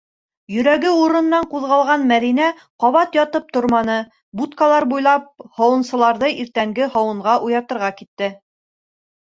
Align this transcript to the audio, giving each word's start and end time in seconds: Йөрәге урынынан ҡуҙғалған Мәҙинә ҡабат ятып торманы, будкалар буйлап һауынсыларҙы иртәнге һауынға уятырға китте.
Йөрәге 0.53 0.93
урынынан 0.99 1.43
ҡуҙғалған 1.51 2.05
Мәҙинә 2.11 2.47
ҡабат 2.85 3.17
ятып 3.19 3.53
торманы, 3.59 3.97
будкалар 4.41 4.89
буйлап 4.95 5.29
һауынсыларҙы 5.61 6.33
иртәнге 6.39 6.89
һауынға 6.97 7.37
уятырға 7.51 7.93
китте. 8.03 8.33